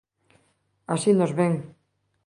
Así 0.93 1.09
nos 1.13 1.31
ven. 1.39 1.53